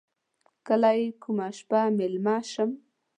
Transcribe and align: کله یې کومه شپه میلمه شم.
کله 0.67 0.89
یې 0.99 1.05
کومه 1.23 1.47
شپه 1.57 1.81
میلمه 1.97 2.35
شم. 2.51 2.69